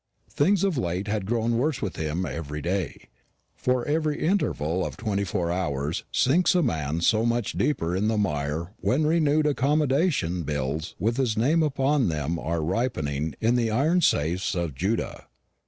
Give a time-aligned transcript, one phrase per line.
[0.31, 3.07] Things had of late grown worse with him every day;
[3.55, 8.07] for every interval of twenty four hours sinks a man so much the deeper in
[8.07, 13.69] the mire when renewed accommodation bills with his name upon them are ripening in the
[13.69, 15.27] iron safes of Judah.